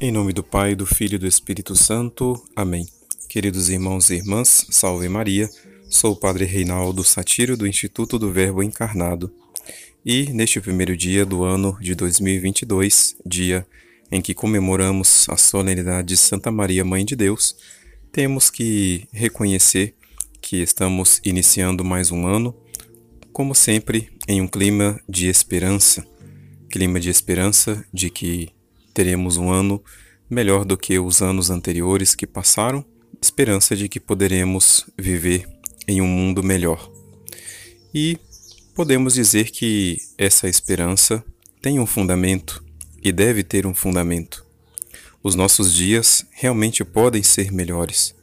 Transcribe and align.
Em 0.00 0.12
nome 0.12 0.32
do 0.32 0.44
Pai, 0.44 0.76
do 0.76 0.86
Filho 0.86 1.16
e 1.16 1.18
do 1.18 1.26
Espírito 1.26 1.74
Santo. 1.74 2.40
Amém. 2.54 2.86
Queridos 3.28 3.68
irmãos 3.68 4.10
e 4.10 4.14
irmãs, 4.14 4.64
salve 4.70 5.08
Maria. 5.08 5.50
Sou 5.90 6.12
o 6.12 6.16
Padre 6.16 6.44
Reinaldo 6.44 7.02
Satírio 7.02 7.56
do 7.56 7.66
Instituto 7.66 8.16
do 8.16 8.32
Verbo 8.32 8.62
Encarnado. 8.62 9.28
E 10.06 10.26
neste 10.32 10.60
primeiro 10.60 10.96
dia 10.96 11.26
do 11.26 11.42
ano 11.42 11.76
de 11.80 11.96
2022, 11.96 13.16
dia 13.26 13.66
em 14.08 14.22
que 14.22 14.34
comemoramos 14.34 15.28
a 15.28 15.36
solenidade 15.36 16.08
de 16.08 16.16
Santa 16.16 16.52
Maria, 16.52 16.84
Mãe 16.84 17.04
de 17.04 17.16
Deus, 17.16 17.56
temos 18.12 18.50
que 18.50 19.08
reconhecer 19.12 19.96
que 20.40 20.58
estamos 20.58 21.20
iniciando 21.24 21.84
mais 21.84 22.12
um 22.12 22.24
ano, 22.24 22.54
como 23.32 23.52
sempre, 23.52 24.10
em 24.28 24.40
um 24.40 24.46
clima 24.46 25.00
de 25.08 25.26
esperança 25.26 26.06
clima 26.68 27.00
de 27.00 27.08
esperança 27.08 27.84
de 27.92 28.10
que 28.10 28.50
teremos 28.92 29.36
um 29.36 29.50
ano 29.50 29.82
melhor 30.28 30.64
do 30.64 30.76
que 30.76 30.98
os 30.98 31.22
anos 31.22 31.50
anteriores 31.50 32.14
que 32.14 32.26
passaram, 32.26 32.84
esperança 33.20 33.74
de 33.74 33.88
que 33.88 33.98
poderemos 33.98 34.86
viver 34.96 35.48
em 35.86 36.00
um 36.00 36.06
mundo 36.06 36.42
melhor. 36.42 36.90
E 37.94 38.18
podemos 38.74 39.14
dizer 39.14 39.50
que 39.50 39.96
essa 40.16 40.48
esperança 40.48 41.24
tem 41.60 41.80
um 41.80 41.86
fundamento 41.86 42.62
e 43.02 43.10
deve 43.10 43.42
ter 43.42 43.66
um 43.66 43.74
fundamento. 43.74 44.44
Os 45.22 45.34
nossos 45.34 45.72
dias 45.74 46.24
realmente 46.30 46.84
podem 46.84 47.22
ser 47.22 47.50
melhores. 47.50 48.14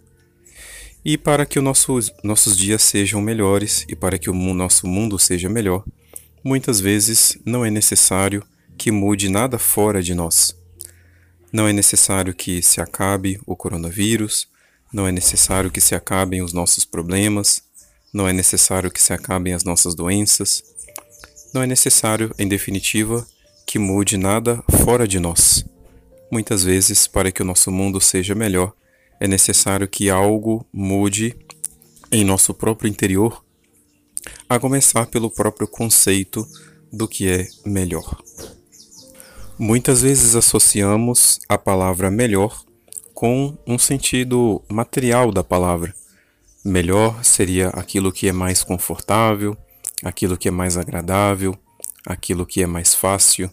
E 1.04 1.18
para 1.18 1.45
que 1.45 1.59
os 1.59 1.66
nossos, 1.66 2.12
nossos 2.23 2.57
dias 2.57 2.82
sejam 2.82 3.21
melhores 3.21 3.85
e 3.90 3.95
para 3.95 4.18
que 4.18 4.29
o 4.29 4.34
nosso 4.34 4.88
mundo 4.88 5.20
seja 5.20 5.49
melhor, 5.49 5.84
muitas 6.43 6.79
vezes 6.79 7.38
não 7.45 7.66
é 7.66 7.70
necessário 7.70 8.43
que 8.77 8.91
mude 8.91 9.29
nada 9.29 9.57
fora 9.57 10.02
de 10.02 10.13
nós. 10.13 10.55
Não 11.52 11.67
é 11.67 11.73
necessário 11.73 12.34
que 12.34 12.61
se 12.61 12.81
acabe 12.81 13.39
o 13.45 13.55
coronavírus, 13.55 14.48
não 14.93 15.07
é 15.07 15.11
necessário 15.11 15.71
que 15.71 15.82
se 15.82 15.95
acabem 15.95 16.41
os 16.41 16.54
nossos 16.54 16.85
problemas, 16.85 17.62
não 18.13 18.27
é 18.27 18.34
necessário 18.34 18.91
que 18.91 19.01
se 19.01 19.13
acabem 19.13 19.54
as 19.54 19.63
nossas 19.63 19.95
doenças, 19.95 20.63
não 21.54 21.62
é 21.62 21.67
necessário, 21.67 22.34
em 22.37 22.48
definitiva, 22.48 23.26
que 23.65 23.79
mude 23.79 24.17
nada 24.17 24.63
fora 24.84 25.07
de 25.07 25.20
nós. 25.20 25.65
Muitas 26.32 26.63
vezes, 26.63 27.07
para 27.07 27.32
que 27.32 27.41
o 27.41 27.45
nosso 27.45 27.71
mundo 27.71 28.01
seja 28.01 28.35
melhor, 28.35 28.73
é 29.20 29.27
necessário 29.27 29.87
que 29.87 30.10
algo 30.10 30.65
mude 30.71 31.35
em 32.12 32.23
nosso 32.23 32.54
próprio 32.54 32.89
interior, 32.89 33.43
a 34.49 34.60
começar 34.60 35.05
pelo 35.07 35.29
próprio 35.29 35.67
conceito 35.67 36.45
do 36.91 37.07
que 37.07 37.29
é 37.29 37.48
melhor. 37.65 38.21
Muitas 39.57 40.01
vezes 40.01 40.35
associamos 40.35 41.39
a 41.48 41.57
palavra 41.57 42.11
melhor 42.11 42.61
com 43.13 43.57
um 43.65 43.77
sentido 43.77 44.61
material 44.67 45.31
da 45.31 45.45
palavra. 45.45 45.95
Melhor 46.63 47.23
seria 47.23 47.70
aquilo 47.70 48.11
que 48.11 48.27
é 48.27 48.33
mais 48.33 48.61
confortável, 48.61 49.55
aquilo 50.03 50.37
que 50.37 50.49
é 50.49 50.51
mais 50.51 50.76
agradável, 50.76 51.57
aquilo 52.05 52.45
que 52.45 52.61
é 52.61 52.67
mais 52.67 52.93
fácil, 52.93 53.49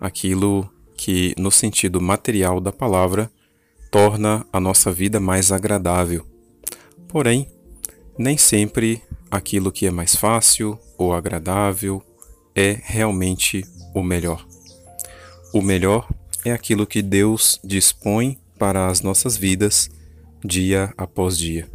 aquilo 0.00 0.68
que, 0.96 1.32
no 1.38 1.52
sentido 1.52 2.00
material 2.00 2.60
da 2.60 2.72
palavra, 2.72 3.30
torna 3.88 4.44
a 4.52 4.58
nossa 4.58 4.90
vida 4.90 5.20
mais 5.20 5.52
agradável. 5.52 6.26
Porém, 7.06 7.48
nem 8.18 8.36
sempre 8.36 9.00
aquilo 9.30 9.70
que 9.70 9.86
é 9.86 9.92
mais 9.92 10.16
fácil 10.16 10.76
ou 10.98 11.14
agradável 11.14 12.02
é 12.52 12.80
realmente 12.82 13.64
o 13.94 14.02
melhor. 14.02 14.44
O 15.52 15.60
melhor 15.60 16.08
é 16.44 16.52
aquilo 16.52 16.86
que 16.86 17.02
Deus 17.02 17.58
dispõe 17.64 18.38
para 18.56 18.86
as 18.86 19.02
nossas 19.02 19.36
vidas 19.36 19.90
dia 20.44 20.94
após 20.96 21.36
dia. 21.36 21.68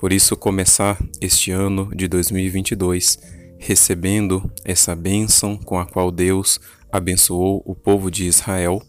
Por 0.00 0.14
isso, 0.14 0.34
começar 0.34 0.98
este 1.20 1.50
ano 1.50 1.94
de 1.94 2.08
2022 2.08 3.18
recebendo 3.58 4.50
essa 4.64 4.96
bênção 4.96 5.58
com 5.58 5.78
a 5.78 5.84
qual 5.84 6.10
Deus 6.10 6.58
abençoou 6.90 7.62
o 7.66 7.74
povo 7.74 8.10
de 8.10 8.24
Israel 8.24 8.82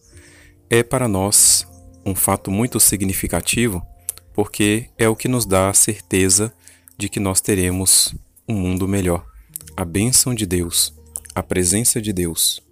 é 0.70 0.82
para 0.82 1.08
nós 1.08 1.68
um 2.06 2.16
fato 2.16 2.50
muito 2.50 2.80
significativo, 2.80 3.86
porque 4.34 4.90
é 4.98 5.08
o 5.08 5.18
que 5.18 5.28
nos 5.28 5.46
dá 5.46 5.70
a 5.70 5.74
certeza 5.74 6.52
de 6.98 7.10
que 7.10 7.20
nós 7.20 7.42
teremos 7.42 8.16
um 8.48 8.56
mundo 8.56 8.88
melhor. 8.88 9.26
A 9.76 9.84
bênção 9.84 10.34
de 10.34 10.46
Deus, 10.46 10.94
a 11.36 11.44
presença 11.44 12.02
de 12.02 12.14
Deus, 12.14 12.64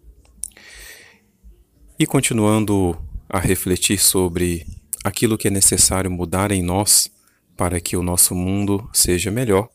e 2.02 2.08
continuando 2.08 2.98
a 3.30 3.38
refletir 3.38 4.00
sobre 4.00 4.66
aquilo 5.04 5.38
que 5.38 5.50
é 5.50 5.52
necessário 5.52 6.10
mudar 6.10 6.52
em 6.52 6.64
nós 6.64 7.08
para 7.56 7.80
que 7.80 7.96
o 7.96 8.02
nosso 8.02 8.34
mundo 8.34 8.90
seja 8.92 9.30
melhor, 9.30 9.70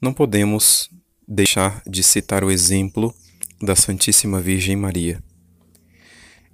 não 0.00 0.12
podemos 0.12 0.88
deixar 1.26 1.82
de 1.84 2.04
citar 2.04 2.44
o 2.44 2.52
exemplo 2.52 3.12
da 3.60 3.74
Santíssima 3.74 4.40
Virgem 4.40 4.76
Maria. 4.76 5.20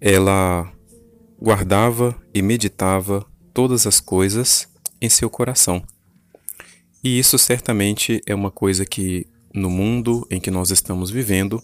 Ela 0.01 0.73
guardava 1.39 2.19
e 2.33 2.41
meditava 2.41 3.23
todas 3.53 3.87
as 3.87 4.01
coisas 4.01 4.67
em 4.99 5.11
seu 5.11 5.29
coração. 5.29 5.85
E 7.05 7.19
isso 7.19 7.37
certamente 7.37 8.23
é 8.27 8.35
uma 8.35 8.51
coisa 8.51 8.87
que 8.87 9.27
no 9.53 9.69
mundo 9.69 10.27
em 10.31 10.41
que 10.41 10.51
nós 10.51 10.71
estamos 10.71 11.11
vivendo 11.11 11.63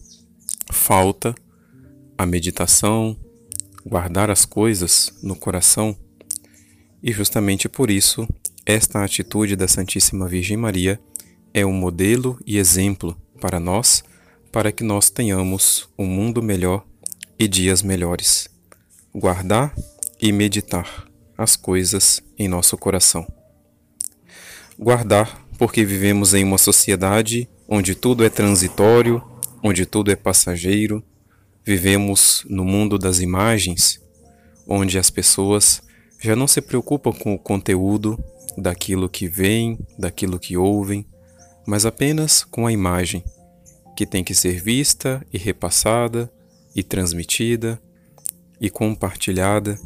falta 0.70 1.34
a 2.18 2.26
meditação, 2.26 3.16
guardar 3.88 4.30
as 4.30 4.44
coisas 4.44 5.10
no 5.22 5.34
coração, 5.34 5.96
e 7.02 7.10
justamente 7.10 7.68
por 7.68 7.90
isso, 7.90 8.28
esta 8.66 9.02
atitude 9.02 9.56
da 9.56 9.66
Santíssima 9.66 10.28
Virgem 10.28 10.58
Maria 10.58 11.00
é 11.54 11.64
um 11.64 11.72
modelo 11.72 12.38
e 12.46 12.58
exemplo 12.58 13.16
para 13.40 13.58
nós, 13.58 14.04
para 14.52 14.70
que 14.70 14.84
nós 14.84 15.08
tenhamos 15.08 15.88
um 15.98 16.04
mundo 16.04 16.42
melhor 16.42 16.84
e 17.38 17.48
dias 17.48 17.82
melhores. 17.82 18.48
Guardar 19.14 19.74
e 20.20 20.32
meditar 20.32 21.08
as 21.36 21.56
coisas 21.56 22.20
em 22.38 22.46
nosso 22.46 22.76
coração. 22.76 23.26
Guardar, 24.78 25.46
porque 25.56 25.82
vivemos 25.84 26.34
em 26.34 26.44
uma 26.44 26.58
sociedade 26.58 27.48
onde 27.66 27.94
tudo 27.94 28.22
é 28.22 28.28
transitório, 28.28 29.22
onde 29.62 29.86
tudo 29.86 30.10
é 30.10 30.16
passageiro, 30.16 31.02
Vivemos 31.68 32.46
no 32.48 32.64
mundo 32.64 32.96
das 32.98 33.20
imagens, 33.20 34.00
onde 34.66 34.98
as 34.98 35.10
pessoas 35.10 35.82
já 36.18 36.34
não 36.34 36.48
se 36.48 36.62
preocupam 36.62 37.12
com 37.12 37.34
o 37.34 37.38
conteúdo 37.38 38.18
daquilo 38.56 39.06
que 39.06 39.28
veem, 39.28 39.78
daquilo 39.98 40.38
que 40.38 40.56
ouvem, 40.56 41.06
mas 41.66 41.84
apenas 41.84 42.42
com 42.42 42.66
a 42.66 42.72
imagem, 42.72 43.22
que 43.94 44.06
tem 44.06 44.24
que 44.24 44.34
ser 44.34 44.62
vista 44.62 45.22
e 45.30 45.36
repassada 45.36 46.32
e 46.74 46.82
transmitida 46.82 47.78
e 48.58 48.70
compartilhada. 48.70 49.78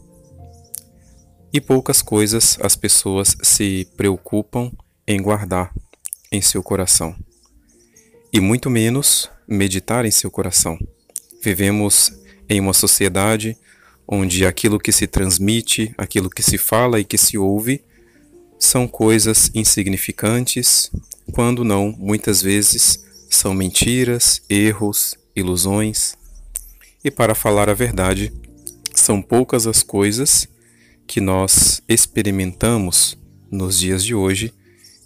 E 1.53 1.61
poucas 1.61 2.01
coisas 2.01 2.57
as 2.63 2.77
pessoas 2.77 3.37
se 3.43 3.89
preocupam 3.97 4.71
em 5.05 5.21
guardar 5.21 5.75
em 6.31 6.41
seu 6.41 6.63
coração, 6.63 7.13
e 8.33 8.39
muito 8.39 8.71
menos 8.71 9.29
meditar 9.49 10.05
em 10.05 10.13
seu 10.13 10.31
coração. 10.31 10.79
Vivemos 11.43 12.13
em 12.49 12.61
uma 12.61 12.73
sociedade 12.73 13.57
onde 14.07 14.47
aquilo 14.47 14.79
que 14.79 14.93
se 14.93 15.07
transmite, 15.07 15.93
aquilo 15.99 16.31
que 16.31 16.43
se 16.43 16.57
fala 16.57 17.01
e 17.01 17.05
que 17.05 17.19
se 17.19 17.37
ouve 17.37 17.83
são 18.59 18.87
coisas 18.87 19.51
insignificantes, 19.53 20.89
quando 21.33 21.65
não, 21.65 21.93
muitas 21.99 22.41
vezes, 22.41 23.05
são 23.29 23.53
mentiras, 23.53 24.41
erros, 24.49 25.17
ilusões. 25.35 26.17
E 27.03 27.11
para 27.11 27.35
falar 27.35 27.69
a 27.69 27.75
verdade, 27.75 28.33
são 28.95 29.21
poucas 29.21 29.67
as 29.67 29.83
coisas 29.83 30.47
que 31.09 31.21
nós 31.21 31.83
experimentamos 31.89 33.19
nos 33.51 33.81
dias 33.81 34.05
de 34.05 34.15
hoje 34.15 34.55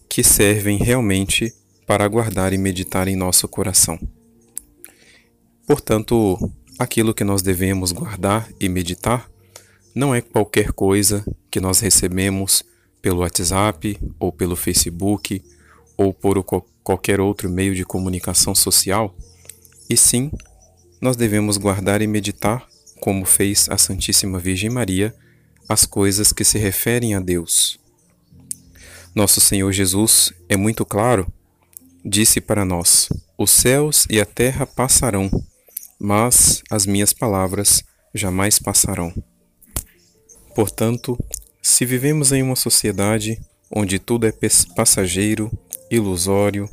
que 0.06 0.22
servem 0.22 0.76
realmente 0.76 1.54
para 1.86 2.06
guardar 2.06 2.52
e 2.52 2.58
meditar 2.58 3.08
em 3.08 3.16
nosso 3.16 3.48
coração. 3.48 3.98
Portanto, 5.66 6.38
aquilo 6.78 7.12
que 7.12 7.24
nós 7.24 7.42
devemos 7.42 7.90
guardar 7.90 8.48
e 8.60 8.68
meditar 8.68 9.28
não 9.94 10.14
é 10.14 10.20
qualquer 10.20 10.72
coisa 10.72 11.24
que 11.50 11.58
nós 11.58 11.80
recebemos 11.80 12.62
pelo 13.02 13.20
WhatsApp 13.20 13.98
ou 14.20 14.30
pelo 14.30 14.54
Facebook 14.54 15.42
ou 15.96 16.12
por 16.12 16.42
qualquer 16.84 17.20
outro 17.20 17.48
meio 17.48 17.74
de 17.74 17.84
comunicação 17.84 18.54
social, 18.54 19.16
e 19.88 19.96
sim, 19.96 20.30
nós 21.00 21.16
devemos 21.16 21.56
guardar 21.56 22.02
e 22.02 22.06
meditar, 22.06 22.66
como 23.00 23.24
fez 23.24 23.68
a 23.70 23.78
Santíssima 23.78 24.38
Virgem 24.38 24.70
Maria, 24.70 25.14
as 25.68 25.84
coisas 25.84 26.32
que 26.32 26.44
se 26.44 26.58
referem 26.58 27.14
a 27.14 27.20
Deus. 27.20 27.78
Nosso 29.14 29.40
Senhor 29.40 29.72
Jesus 29.72 30.32
é 30.48 30.56
muito 30.56 30.84
claro, 30.84 31.26
disse 32.04 32.40
para 32.40 32.64
nós: 32.64 33.08
Os 33.38 33.50
céus 33.50 34.06
e 34.10 34.20
a 34.20 34.26
terra 34.26 34.66
passarão, 34.66 35.30
mas 35.98 36.62
as 36.70 36.86
minhas 36.86 37.12
palavras 37.12 37.82
jamais 38.14 38.58
passarão. 38.58 39.12
Portanto, 40.54 41.18
se 41.60 41.84
vivemos 41.84 42.32
em 42.32 42.42
uma 42.42 42.56
sociedade 42.56 43.40
onde 43.70 43.98
tudo 43.98 44.26
é 44.26 44.32
passageiro, 44.74 45.50
ilusório, 45.90 46.68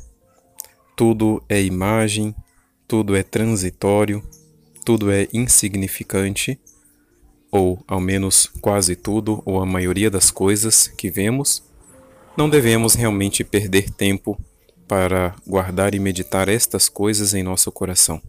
tudo 0.96 1.42
é 1.48 1.60
imagem, 1.60 2.34
tudo 2.86 3.16
é 3.16 3.22
transitório, 3.22 4.22
tudo 4.84 5.10
é 5.10 5.28
insignificante, 5.32 6.58
ou 7.50 7.82
ao 7.86 8.00
menos 8.00 8.50
quase 8.60 8.96
tudo 8.96 9.42
ou 9.44 9.60
a 9.60 9.66
maioria 9.66 10.10
das 10.10 10.30
coisas 10.30 10.88
que 10.88 11.10
vemos, 11.10 11.62
não 12.36 12.48
devemos 12.48 12.94
realmente 12.94 13.44
perder 13.44 13.90
tempo 13.90 14.38
para 14.88 15.34
guardar 15.46 15.94
e 15.94 16.00
meditar 16.00 16.48
estas 16.48 16.88
coisas 16.88 17.32
em 17.32 17.42
nosso 17.42 17.70
coração, 17.72 18.20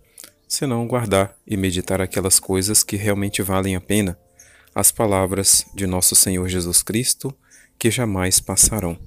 senão 0.48 0.88
guardar 0.88 1.36
e 1.46 1.58
meditar 1.58 2.02
aquelas 2.02 2.40
coisas 2.40 2.84
que 2.84 2.96
realmente 2.96 3.42
valem 3.42 3.76
a 3.76 3.82
pena, 3.82 4.18
as 4.74 4.92
palavras 4.92 5.66
de 5.74 5.88
nosso 5.88 6.16
Senhor 6.16 6.48
Jesus 6.48 6.84
Cristo, 6.84 7.34
que 7.80 7.90
jamais 7.90 8.40
passarão. 8.40 8.98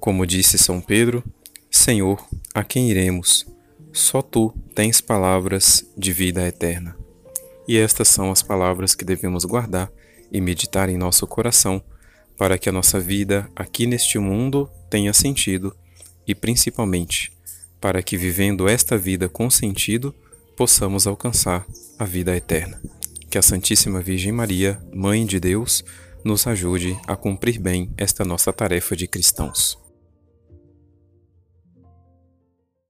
Como 0.00 0.26
disse 0.26 0.58
São 0.58 0.80
Pedro, 0.80 1.24
Senhor, 1.70 2.24
a 2.54 2.64
quem 2.64 2.90
iremos? 2.90 3.46
Só 3.92 4.22
tu 4.22 4.54
tens 4.74 5.00
palavras 5.00 5.84
de 5.96 6.12
vida 6.12 6.46
eterna. 6.46 6.96
E 7.66 7.76
estas 7.76 8.08
são 8.08 8.30
as 8.30 8.42
palavras 8.42 8.94
que 8.94 9.04
devemos 9.04 9.44
guardar 9.44 9.90
e 10.32 10.40
meditar 10.40 10.88
em 10.88 10.96
nosso 10.96 11.26
coração, 11.26 11.82
para 12.36 12.56
que 12.56 12.68
a 12.68 12.72
nossa 12.72 13.00
vida 13.00 13.50
aqui 13.54 13.86
neste 13.86 14.18
mundo 14.18 14.70
tenha 14.88 15.12
sentido 15.12 15.76
e, 16.26 16.34
principalmente, 16.34 17.32
para 17.80 18.02
que, 18.02 18.16
vivendo 18.16 18.68
esta 18.68 18.96
vida 18.96 19.28
com 19.28 19.50
sentido, 19.50 20.14
possamos 20.58 21.06
alcançar 21.06 21.64
a 21.96 22.04
vida 22.04 22.36
eterna. 22.36 22.82
Que 23.30 23.38
a 23.38 23.42
Santíssima 23.42 24.02
Virgem 24.02 24.32
Maria, 24.32 24.76
Mãe 24.92 25.24
de 25.24 25.38
Deus, 25.38 25.84
nos 26.24 26.48
ajude 26.48 26.98
a 27.06 27.14
cumprir 27.14 27.60
bem 27.60 27.88
esta 27.96 28.24
nossa 28.24 28.52
tarefa 28.52 28.96
de 28.96 29.06
cristãos. 29.06 29.78